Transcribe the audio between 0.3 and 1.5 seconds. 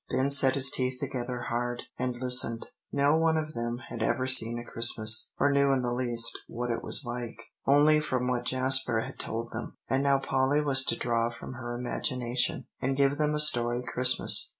set his teeth together